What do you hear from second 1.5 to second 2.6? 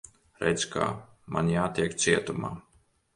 jātiek cietumā.